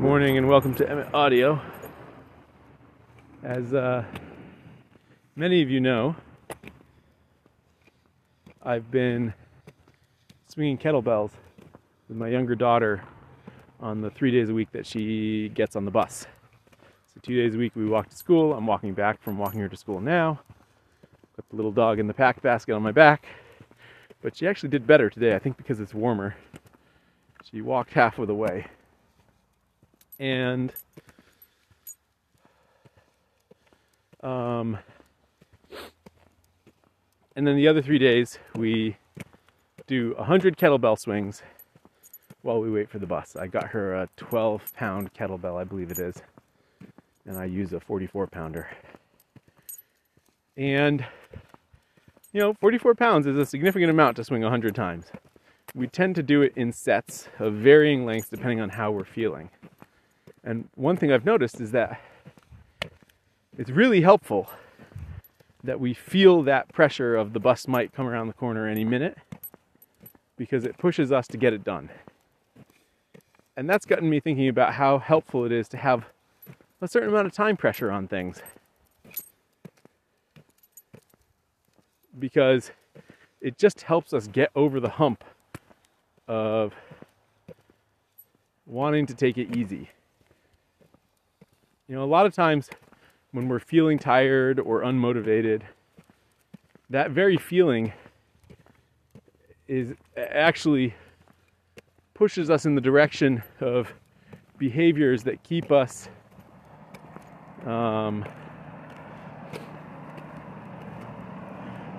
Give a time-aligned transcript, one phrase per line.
[0.00, 1.60] morning and welcome to Emmett Audio.
[3.42, 4.02] As uh,
[5.36, 6.16] many of you know,
[8.62, 9.34] I've been
[10.48, 11.32] swinging kettlebells
[12.08, 13.02] with my younger daughter
[13.78, 16.26] on the three days a week that she gets on the bus.
[17.12, 18.54] So, two days a week we walk to school.
[18.54, 20.40] I'm walking back from walking her to school now.
[21.36, 23.26] Got the little dog in the pack basket on my back.
[24.22, 26.36] But she actually did better today, I think because it's warmer.
[27.44, 28.64] She walked half of the way
[30.20, 30.70] and
[34.22, 34.78] um,
[37.34, 38.96] and then the other three days we
[39.86, 41.42] do 100 kettlebell swings
[42.42, 43.34] while we wait for the bus.
[43.34, 46.22] I got her a 12 pound kettlebell, I believe it is,
[47.26, 48.68] and I use a 44 pounder.
[50.56, 51.04] And
[52.32, 55.06] you know, 44 pounds is a significant amount to swing 100 times.
[55.74, 59.48] We tend to do it in sets of varying lengths depending on how we're feeling.
[60.42, 62.00] And one thing I've noticed is that
[63.58, 64.48] it's really helpful
[65.62, 69.18] that we feel that pressure of the bus might come around the corner any minute
[70.36, 71.90] because it pushes us to get it done.
[73.56, 76.06] And that's gotten me thinking about how helpful it is to have
[76.80, 78.40] a certain amount of time pressure on things.
[82.18, 82.70] Because
[83.42, 85.24] it just helps us get over the hump
[86.26, 86.72] of
[88.64, 89.90] wanting to take it easy.
[91.90, 92.70] You know, a lot of times
[93.32, 95.62] when we're feeling tired or unmotivated,
[96.88, 97.92] that very feeling
[99.66, 100.94] is actually
[102.14, 103.92] pushes us in the direction of
[104.56, 106.08] behaviors that keep us
[107.66, 108.24] um,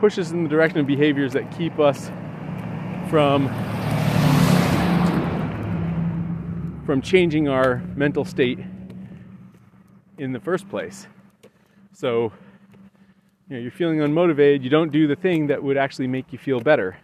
[0.00, 2.10] pushes in the direction of behaviors that keep us
[3.10, 3.48] from
[6.86, 8.58] from changing our mental state
[10.18, 11.06] in the first place.
[11.92, 12.32] So,
[13.48, 16.38] you know, you're feeling unmotivated, you don't do the thing that would actually make you
[16.38, 16.96] feel better.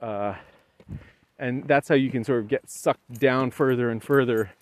[0.00, 0.34] Uh,
[1.38, 4.52] and that's how you can sort of get sucked down further and further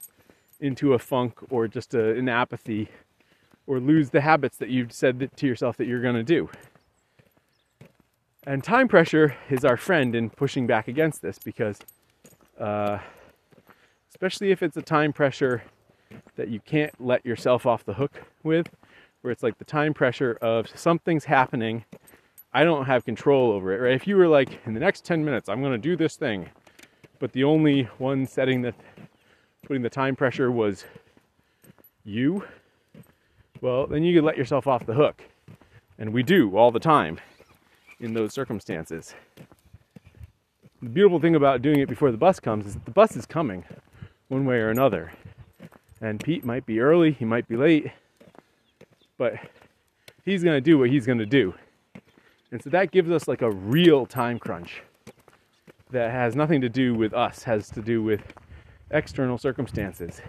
[0.60, 2.88] into a funk or just a, an apathy
[3.66, 6.48] or lose the habits that you've said to yourself that you're going to do.
[8.44, 11.78] And time pressure is our friend in pushing back against this because,
[12.58, 12.98] uh,
[14.10, 15.62] especially if it's a time pressure
[16.36, 18.68] that you can't let yourself off the hook with,
[19.20, 21.84] where it's like the time pressure of something's happening.
[22.52, 23.94] I don't have control over it, right?
[23.94, 26.50] If you were like, in the next 10 minutes, I'm going to do this thing,
[27.18, 28.74] but the only one setting that
[29.66, 30.84] putting the time pressure was
[32.04, 32.44] you,
[33.60, 35.22] well, then you could let yourself off the hook.
[35.98, 37.20] And we do all the time
[38.00, 39.14] in those circumstances.
[40.82, 43.24] The beautiful thing about doing it before the bus comes is that the bus is
[43.24, 43.64] coming
[44.26, 45.12] one way or another.
[46.02, 47.92] And Pete might be early, he might be late,
[49.18, 49.34] but
[50.24, 51.54] he's going to do what he's going to do.
[52.50, 54.82] And so that gives us like a real time crunch
[55.92, 58.20] that has nothing to do with us, has to do with
[58.90, 60.20] external circumstances.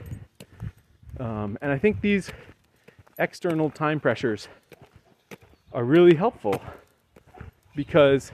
[1.19, 2.31] Um, and I think these
[3.17, 4.47] external time pressures
[5.73, 6.61] are really helpful
[7.75, 8.31] because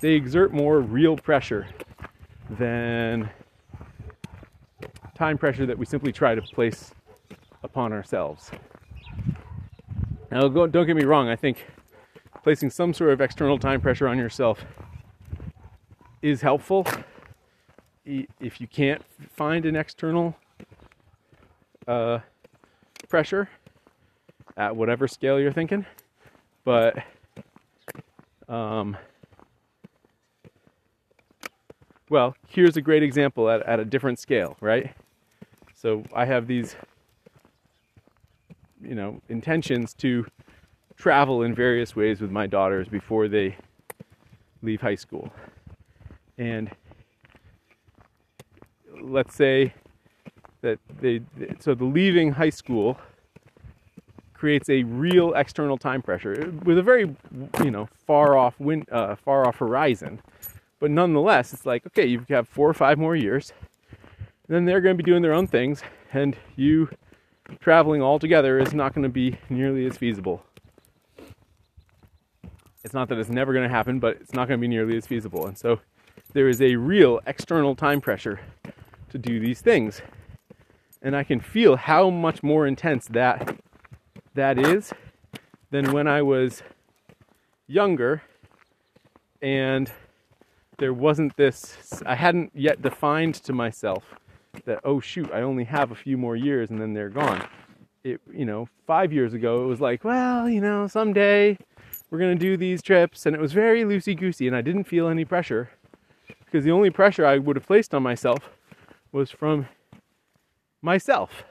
[0.00, 1.66] they exert more real pressure
[2.50, 3.30] than
[5.18, 6.92] time pressure that we simply try to place
[7.64, 8.52] upon ourselves.
[10.30, 11.66] Now, don't get me wrong, I think
[12.44, 14.64] placing some sort of external time pressure on yourself
[16.22, 16.86] is helpful.
[18.04, 19.02] If you can't
[19.34, 20.36] find an external
[21.88, 22.20] uh,
[23.08, 23.48] pressure
[24.56, 25.84] at whatever scale you're thinking,
[26.64, 26.96] but
[28.48, 28.96] um,
[32.08, 34.94] well, here's a great example at, at a different scale, right?
[35.80, 36.74] So I have these,
[38.82, 40.26] you know, intentions to
[40.96, 43.56] travel in various ways with my daughters before they
[44.60, 45.32] leave high school.
[46.36, 46.68] And
[49.00, 49.72] let's say
[50.62, 51.20] that they,
[51.60, 52.98] so the leaving high school
[54.34, 57.14] creates a real external time pressure with a very,
[57.62, 60.20] you know, far off wind, uh, far off horizon.
[60.80, 63.52] But nonetheless, it's like, okay, you have four or five more years
[64.48, 66.88] then they're going to be doing their own things, and you
[67.60, 70.42] traveling all together is not going to be nearly as feasible.
[72.84, 74.96] It's not that it's never going to happen, but it's not going to be nearly
[74.96, 75.46] as feasible.
[75.46, 75.80] And so
[76.32, 78.40] there is a real external time pressure
[79.10, 80.00] to do these things.
[81.02, 83.56] And I can feel how much more intense that
[84.34, 84.92] that is
[85.70, 86.62] than when I was
[87.66, 88.22] younger
[89.42, 89.90] and
[90.78, 94.14] there wasn't this I hadn't yet defined to myself
[94.68, 97.46] that oh shoot, I only have a few more years and then they're gone.
[98.04, 101.58] It you know, 5 years ago it was like, well, you know, someday
[102.10, 104.84] we're going to do these trips and it was very loosey goosey and I didn't
[104.84, 105.70] feel any pressure
[106.44, 108.38] because the only pressure I would have placed on myself
[109.12, 109.66] was from
[110.80, 111.44] myself.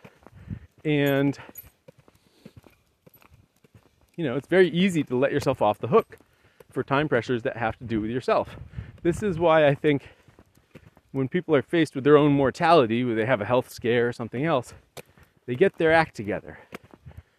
[0.85, 1.37] And
[4.15, 6.17] you know, it's very easy to let yourself off the hook
[6.71, 8.57] for time pressures that have to do with yourself.
[9.03, 10.09] This is why I think
[11.17, 14.13] when people are faced with their own mortality, where they have a health scare or
[14.13, 14.75] something else,
[15.47, 16.59] they get their act together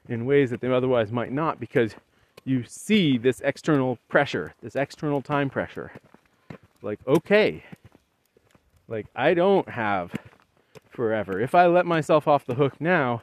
[0.08, 1.94] in ways that they otherwise might not because
[2.44, 5.92] you see this external pressure, this external time pressure.
[6.82, 7.62] Like, okay,
[8.88, 10.12] like I don't have
[10.90, 11.40] forever.
[11.40, 13.22] If I let myself off the hook now,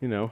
[0.00, 0.30] you know,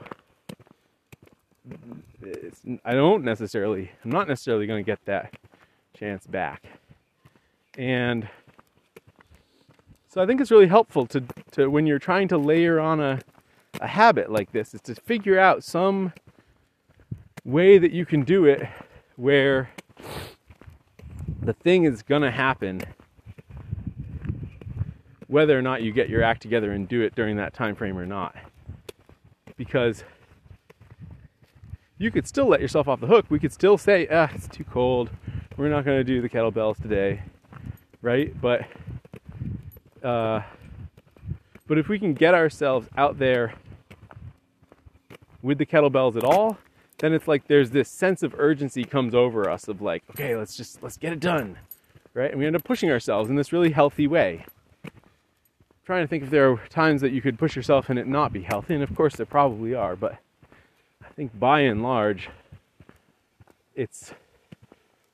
[2.85, 5.33] I don't necessarily, I'm not necessarily going to get that
[5.93, 6.63] chance back.
[7.77, 8.29] And
[10.15, 13.19] so I think it's really helpful to, to when you're trying to layer on a,
[13.81, 16.13] a habit like this, is to figure out some
[17.43, 18.65] way that you can do it
[19.17, 19.69] where
[21.41, 22.81] the thing is to happen
[25.27, 27.97] whether or not you get your act together and do it during that time frame
[27.97, 28.37] or not.
[29.57, 30.05] Because
[31.97, 33.25] you could still let yourself off the hook.
[33.27, 35.09] We could still say ah it's too cold.
[35.57, 37.21] We're not going to do the kettlebells today.
[38.01, 38.33] Right?
[38.39, 38.61] But
[40.05, 40.43] uh,
[41.67, 43.55] but if we can get ourselves out there
[45.41, 46.57] with the kettlebells at all
[46.99, 50.55] then it's like there's this sense of urgency comes over us of like, okay, let's
[50.55, 51.57] just let's get it done.
[52.13, 52.31] Right?
[52.31, 54.45] And we end up pushing ourselves in this really healthy way.
[54.85, 54.91] I'm
[55.85, 58.31] trying to think if there are times that you could push yourself and it not
[58.31, 60.17] be healthy, and of course there probably are, but
[61.03, 62.29] I think by and large
[63.75, 64.13] it's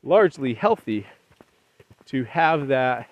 [0.03, 1.07] largely healthy
[2.05, 3.09] to have that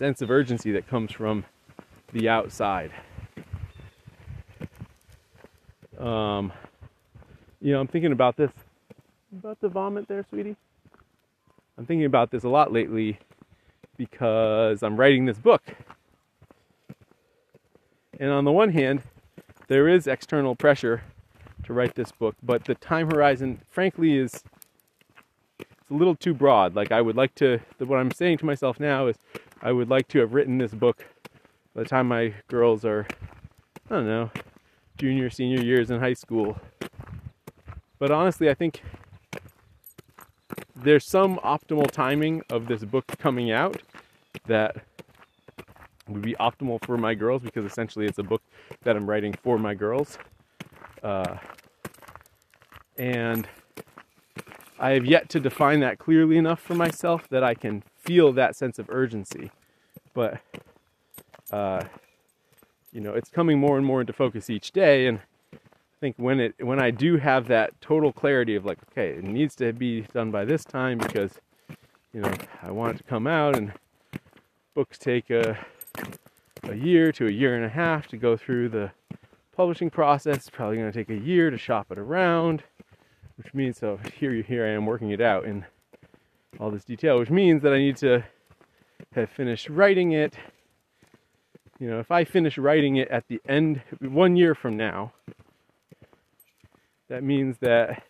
[0.00, 1.44] sense of urgency that comes from
[2.14, 2.90] the outside.
[5.98, 6.50] Um,
[7.60, 8.50] you know, I'm thinking about this.
[9.30, 10.56] About to vomit there, sweetie?
[11.76, 13.18] I'm thinking about this a lot lately
[13.98, 15.62] because I'm writing this book.
[18.18, 19.02] And on the one hand,
[19.68, 21.02] there is external pressure
[21.64, 24.44] to write this book, but the time horizon, frankly, is
[25.90, 26.74] a little too broad.
[26.74, 27.60] Like I would like to.
[27.78, 29.16] What I'm saying to myself now is,
[29.62, 31.04] I would like to have written this book
[31.74, 33.06] by the time my girls are,
[33.90, 34.30] I don't know,
[34.96, 36.58] junior, senior years in high school.
[37.98, 38.82] But honestly, I think
[40.74, 43.82] there's some optimal timing of this book coming out
[44.46, 44.76] that
[46.08, 48.42] would be optimal for my girls because essentially it's a book
[48.82, 50.18] that I'm writing for my girls.
[51.02, 51.36] Uh,
[52.98, 53.46] and
[54.80, 58.56] I have yet to define that clearly enough for myself that I can feel that
[58.56, 59.50] sense of urgency.
[60.14, 60.40] But
[61.52, 61.84] uh,
[62.90, 65.06] you know, it's coming more and more into focus each day.
[65.06, 65.20] And
[65.52, 65.58] I
[66.00, 69.54] think when it when I do have that total clarity of like, okay, it needs
[69.56, 71.34] to be done by this time because
[72.14, 73.72] you know I want it to come out, and
[74.74, 75.58] books take a
[76.62, 78.92] a year to a year and a half to go through the
[79.54, 80.36] publishing process.
[80.38, 82.62] It's probably going to take a year to shop it around,
[83.42, 85.64] which means so here you here I am working it out in
[86.58, 88.24] all this detail, which means that I need to
[89.14, 90.34] have finished writing it
[91.80, 95.14] you know, if I finish writing it at the end, one year from now,
[97.08, 98.02] that means that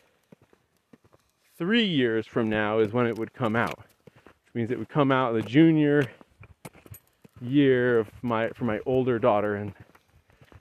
[1.57, 3.79] three years from now is when it would come out.
[3.79, 6.03] Which means it would come out the junior
[7.41, 9.73] year of my for my older daughter and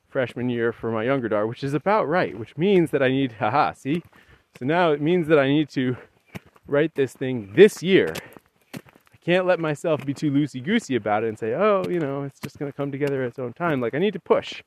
[0.10, 2.38] freshman year for my younger daughter, which is about right.
[2.38, 4.04] Which means that I need haha, see?
[4.58, 5.96] So now it means that I need to
[6.68, 8.14] write this thing this year
[9.20, 12.24] I can't let myself be too loosey goosey about it and say, oh, you know,
[12.24, 13.82] it's just going to come together at its own time.
[13.82, 14.64] Like, I need to push.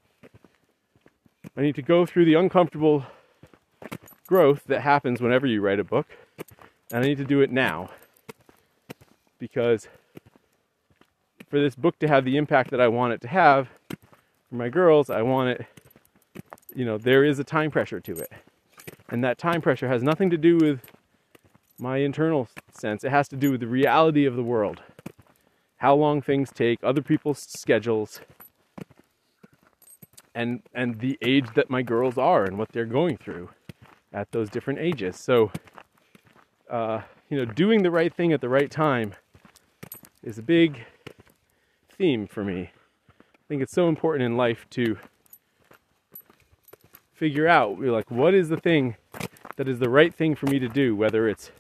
[1.57, 3.05] I need to go through the uncomfortable
[4.27, 6.07] growth that happens whenever you write a book,
[6.93, 7.91] and I need to do it now.
[9.39, 9.89] Because
[11.51, 13.69] for this book to have the impact that I want it to have
[14.49, 15.67] for my girls, I want it,
[16.75, 18.33] you know, there is a time pressure to it.
[19.13, 20.91] And that time pressure has nothing to do with
[21.79, 23.05] my internal sense.
[23.05, 24.81] It has to do with the reality of the world,
[25.77, 28.23] how long things take, other people's schedules,
[30.35, 33.51] and and the age that my girls are and what they're going through
[34.15, 35.19] at those different ages.
[35.21, 35.53] So,
[36.71, 39.13] uh, you know, doing the right thing at the right time
[40.23, 40.87] is a big
[41.99, 42.71] theme for me.
[43.11, 44.97] I think it's so important in life to
[47.23, 48.97] figure out you're like what is the thing
[49.55, 51.53] that is the right thing for me to do, whether it's,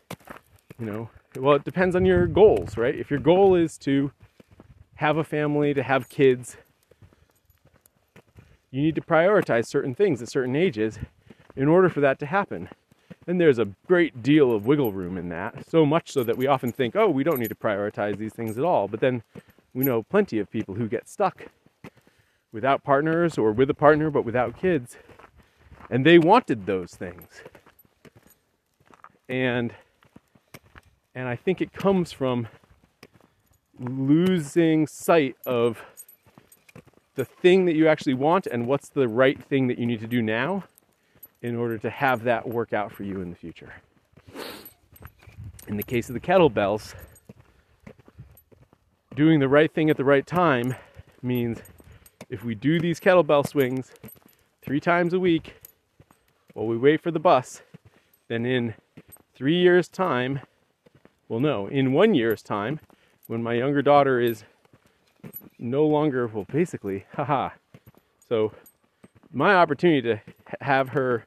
[0.77, 2.97] you know, well, it depends on your goals, right?
[2.97, 4.11] If your goal is to
[4.97, 6.57] have a family, to have kids,
[8.73, 10.99] you need to prioritize certain things at certain ages
[11.55, 12.69] in order for that to happen.
[13.29, 16.49] And there's a great deal of wiggle room in that, so much so that we
[16.49, 18.89] often think, oh, we don't need to prioritize these things at all.
[18.89, 19.23] But then
[19.73, 21.53] we know plenty of people who get stuck
[22.51, 24.97] without partners or with a partner but without kids.
[25.91, 27.43] And they wanted those things.
[29.29, 29.73] And
[31.15, 32.49] and I think it comes from
[33.79, 35.85] losing sight of
[37.15, 40.07] the thing that you actually want and what's the right thing that you need to
[40.07, 40.65] do now
[41.43, 43.75] in order to have that work out for you in the future.
[45.69, 46.95] In the case of the kettlebells,
[49.15, 50.75] doing the right thing at the right time
[51.21, 51.59] means
[52.31, 53.93] if we do these kettlebell swings
[54.63, 55.55] three times a week
[56.53, 57.63] while we wait for the bus,
[58.29, 58.75] then in
[59.35, 60.41] three years' time,
[61.29, 62.81] well, no, in one year's time,
[63.27, 64.45] when my younger daughter is
[65.59, 67.51] no longer, well, basically, haha.
[68.29, 68.53] So,
[69.33, 70.21] my opportunity to
[70.61, 71.27] have her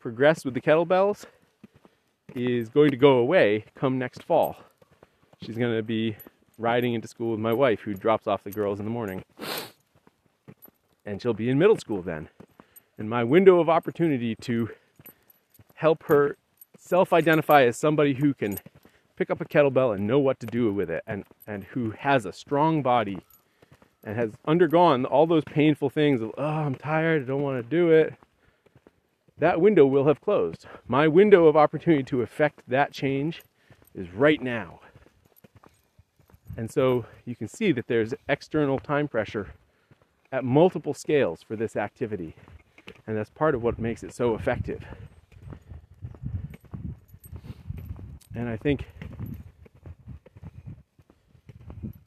[0.00, 1.26] progress with the kettlebells
[2.34, 4.56] is going to go away come next fall.
[5.42, 6.16] She's going to be
[6.58, 9.24] riding into school with my wife, who drops off the girls in the morning.
[11.06, 12.28] And she'll be in middle school then.
[13.00, 14.68] And my window of opportunity to
[15.72, 16.36] help her
[16.78, 18.58] self identify as somebody who can
[19.16, 22.26] pick up a kettlebell and know what to do with it and, and who has
[22.26, 23.20] a strong body
[24.04, 27.70] and has undergone all those painful things of, oh, I'm tired, I don't want to
[27.70, 28.12] do it,
[29.38, 30.66] that window will have closed.
[30.86, 33.42] My window of opportunity to affect that change
[33.94, 34.80] is right now.
[36.54, 39.54] And so you can see that there's external time pressure
[40.30, 42.36] at multiple scales for this activity.
[43.06, 44.84] And that's part of what makes it so effective.
[48.34, 48.86] And I think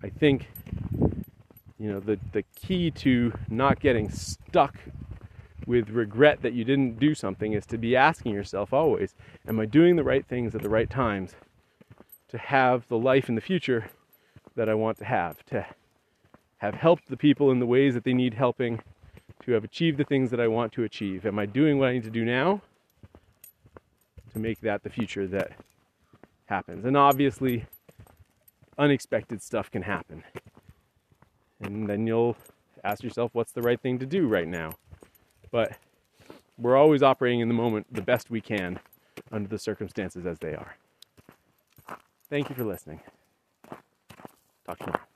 [0.04, 0.48] I think
[1.78, 4.76] you know the the key to not getting stuck
[5.68, 9.16] with regret that you didn't do something is to be asking yourself always,
[9.48, 11.36] am I doing the right things at the right times
[12.30, 13.90] to have the life in the future
[14.56, 15.66] that I want to have, to
[16.58, 18.82] have helped the people in the ways that they need helping,
[19.46, 21.26] to have achieved the things that I want to achieve?
[21.26, 22.62] Am I doing what I need to do now
[24.32, 25.52] to make that the future that
[26.46, 26.86] happens?
[26.86, 27.66] And obviously,
[28.78, 30.24] unexpected stuff can happen.
[31.62, 32.38] And then you'll
[32.84, 34.72] ask yourself, what's the right thing to do right now?
[35.52, 35.78] But
[36.58, 38.80] we're always operating in the moment the best we can
[39.32, 40.76] under the circumstances as they are.
[42.30, 43.02] Thank you for listening.
[44.66, 45.13] Talk to tomorrow.